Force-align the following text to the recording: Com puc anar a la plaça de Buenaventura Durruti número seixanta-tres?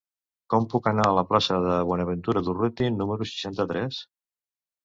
Com 0.53 0.63
puc 0.71 0.89
anar 0.91 1.03
a 1.09 1.11
la 1.17 1.23
plaça 1.33 1.59
de 1.65 1.75
Buenaventura 1.91 2.43
Durruti 2.49 2.91
número 2.97 3.29
seixanta-tres? 3.33 4.01